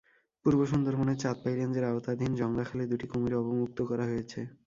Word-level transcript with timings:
পূর্ব 0.45 0.59
সুন্দরবনের 0.71 1.17
চাঁদপাই 1.19 1.53
রেঞ্জের 1.55 1.85
আওতাধীন 1.85 2.31
জংড়া 2.39 2.65
খালে 2.69 2.83
দুটি 2.91 3.05
কুমির 3.11 3.33
অবমুক্ত 3.39 3.79
করা 3.89 4.05
হয়েছে। 4.09 4.39